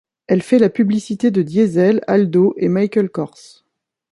Elle 0.25 0.41
fait 0.41 0.57
la 0.57 0.71
publicité 0.71 1.29
de 1.29 1.43
Diesel, 1.43 2.01
Aldo 2.07 2.55
et 2.57 2.69
Michael 2.69 3.09
Kors. 3.11 3.63